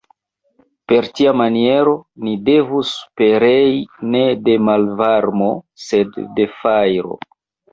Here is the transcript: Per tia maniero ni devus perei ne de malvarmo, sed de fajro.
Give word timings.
Per 0.91 1.09
tia 1.17 1.33
maniero 1.41 1.93
ni 2.23 2.33
devus 2.47 2.95
perei 3.21 3.77
ne 4.17 4.25
de 4.49 4.57
malvarmo, 4.71 5.51
sed 5.91 6.19
de 6.41 6.49
fajro. 6.65 7.21